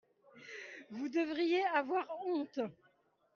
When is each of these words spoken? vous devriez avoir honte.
vous 0.89 1.09
devriez 1.09 1.63
avoir 1.75 2.07
honte. 2.25 2.59